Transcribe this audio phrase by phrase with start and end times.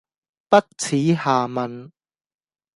[0.49, 1.91] 不恥下問